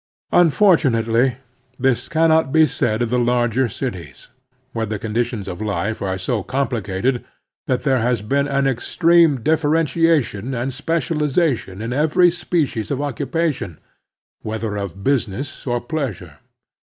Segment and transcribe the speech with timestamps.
[0.33, 1.35] Unforttmately,
[1.77, 4.29] this cannot be said of the larger cities,
[4.73, 7.23] where the conditions of life are so compli cated
[7.67, 13.53] that there has been an extreme differentia tion and specialization in every species of occupa
[13.53, 13.77] tion,
[14.41, 16.39] whether of business or pleasure.